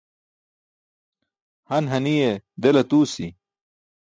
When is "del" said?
2.61-2.75